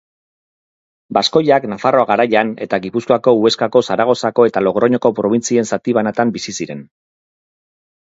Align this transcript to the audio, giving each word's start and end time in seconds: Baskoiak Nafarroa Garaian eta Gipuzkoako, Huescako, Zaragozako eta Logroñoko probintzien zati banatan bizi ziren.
Baskoiak 1.17 1.67
Nafarroa 1.73 2.07
Garaian 2.13 2.55
eta 2.67 2.81
Gipuzkoako, 2.87 3.35
Huescako, 3.43 3.85
Zaragozako 3.91 4.49
eta 4.53 4.67
Logroñoko 4.67 5.15
probintzien 5.23 5.73
zati 5.75 5.99
banatan 6.03 6.37
bizi 6.41 6.59
ziren. 6.63 6.87